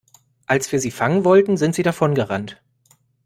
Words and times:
Als 0.47 0.71
wir 0.71 0.79
sie 0.79 0.89
fangen 0.89 1.23
wollten, 1.25 1.57
sind 1.57 1.75
sie 1.75 1.83
davongerannt. 1.83 2.59